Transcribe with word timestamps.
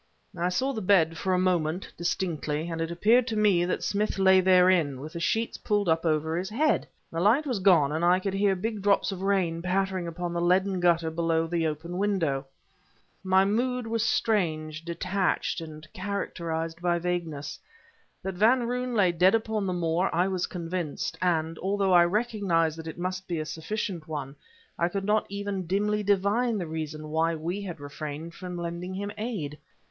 I 0.35 0.49
saw 0.49 0.73
the 0.73 0.81
bed 0.81 1.15
for 1.15 1.31
a 1.31 1.37
moment, 1.37 1.93
distinctly, 1.95 2.67
and 2.71 2.81
it 2.81 2.89
appeared 2.89 3.27
to 3.27 3.35
me 3.37 3.65
that 3.65 3.83
Smith 3.83 4.17
lay 4.17 4.41
therein, 4.41 4.99
with 4.99 5.13
the 5.13 5.19
sheets 5.19 5.59
pulled 5.59 5.87
up 5.87 6.07
over 6.07 6.35
his 6.39 6.49
head. 6.49 6.87
The 7.11 7.19
light 7.19 7.45
was 7.45 7.59
gone, 7.59 7.91
and 7.91 8.03
I 8.03 8.19
could 8.19 8.33
hear 8.33 8.55
big 8.55 8.81
drops 8.81 9.11
of 9.11 9.21
rain 9.21 9.61
pattering 9.61 10.07
upon 10.07 10.33
the 10.33 10.41
leaden 10.41 10.79
gutter 10.79 11.11
below 11.11 11.45
the 11.45 11.67
open 11.67 11.99
window. 11.99 12.47
My 13.23 13.45
mood 13.45 13.85
was 13.85 14.01
strange, 14.03 14.83
detached, 14.83 15.61
and 15.61 15.87
characterized 15.93 16.81
by 16.81 16.97
vagueness. 16.97 17.59
That 18.23 18.33
Van 18.33 18.63
Roon 18.67 18.95
lay 18.95 19.11
dead 19.11 19.35
upon 19.35 19.67
the 19.67 19.71
moor 19.71 20.09
I 20.11 20.27
was 20.27 20.47
convinced; 20.47 21.15
and 21.21 21.59
although 21.59 21.93
I 21.93 22.05
recognized 22.05 22.75
that 22.79 22.87
it 22.87 22.97
must 22.97 23.27
be 23.27 23.37
a 23.37 23.45
sufficient 23.45 24.07
one 24.07 24.35
I 24.79 24.89
could 24.89 25.05
not 25.05 25.27
even 25.29 25.67
dimly 25.67 26.01
divine 26.01 26.57
the 26.57 26.65
reason 26.65 27.09
why 27.09 27.35
we 27.35 27.61
had 27.61 27.79
refrained 27.79 28.33
from 28.33 28.57
lending 28.57 28.95
him 28.95 29.11
aid. 29.15 29.59